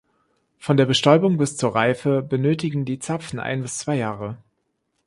Von 0.57 0.77
der 0.77 0.87
Bestäubung 0.87 1.37
bis 1.37 1.57
zur 1.57 1.75
Reife 1.75 2.23
benötigen 2.23 2.85
die 2.85 2.97
Zapfen 2.97 3.39
ein 3.39 3.61
bis 3.61 3.77
zwei 3.77 3.97
Jahre. 3.97 4.39